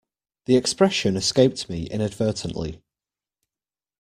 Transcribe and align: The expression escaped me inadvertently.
The 0.45 0.55
expression 0.55 1.15
escaped 1.15 1.69
me 1.69 1.85
inadvertently. 1.85 2.81